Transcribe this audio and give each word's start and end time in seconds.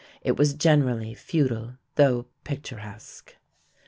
It 0.23 0.35
was 0.35 0.55
generally 0.55 1.13
futile 1.13 1.77
although 1.95 2.25
picturesque. 2.43 3.35